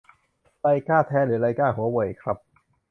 [0.59, 2.37] ไลก้าแท้หรือไลก้าหัวเว่ยครับ